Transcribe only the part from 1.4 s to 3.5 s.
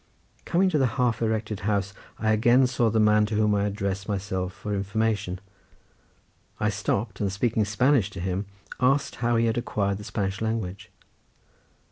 house, I again saw the man to